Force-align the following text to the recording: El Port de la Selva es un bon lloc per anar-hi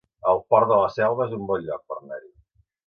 El 0.31 0.39
Port 0.53 0.71
de 0.71 0.79
la 0.79 0.89
Selva 0.95 1.29
es 1.29 1.37
un 1.41 1.47
bon 1.53 1.69
lloc 1.69 1.87
per 1.93 2.01
anar-hi 2.01 2.31